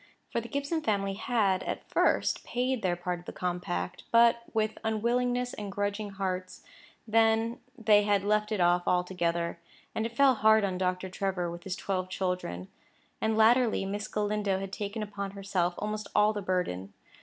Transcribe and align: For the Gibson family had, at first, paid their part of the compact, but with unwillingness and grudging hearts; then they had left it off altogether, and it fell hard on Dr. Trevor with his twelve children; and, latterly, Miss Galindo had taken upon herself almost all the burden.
For 0.31 0.41
the 0.41 0.49
Gibson 0.49 0.81
family 0.81 1.13
had, 1.13 1.61
at 1.61 1.87
first, 1.87 2.43
paid 2.43 2.81
their 2.81 2.95
part 2.95 3.19
of 3.19 3.25
the 3.25 3.31
compact, 3.31 4.01
but 4.11 4.41
with 4.51 4.79
unwillingness 4.83 5.53
and 5.53 5.71
grudging 5.71 6.09
hearts; 6.09 6.63
then 7.07 7.59
they 7.77 8.01
had 8.01 8.23
left 8.23 8.51
it 8.51 8.59
off 8.59 8.87
altogether, 8.87 9.59
and 9.93 10.03
it 10.07 10.17
fell 10.17 10.33
hard 10.33 10.63
on 10.63 10.79
Dr. 10.79 11.07
Trevor 11.07 11.51
with 11.51 11.65
his 11.65 11.75
twelve 11.75 12.09
children; 12.09 12.67
and, 13.21 13.37
latterly, 13.37 13.85
Miss 13.85 14.07
Galindo 14.07 14.57
had 14.59 14.73
taken 14.73 15.03
upon 15.03 15.31
herself 15.37 15.75
almost 15.77 16.07
all 16.15 16.33
the 16.33 16.41
burden. 16.41 16.93